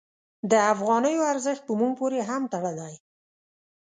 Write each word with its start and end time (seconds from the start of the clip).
د 0.51 0.53
افغانیو 0.73 1.27
ارزښت 1.33 1.63
په 1.65 1.73
موږ 1.79 1.91
پورې 1.99 2.19
هم 2.29 2.43
تړلی. 2.53 2.93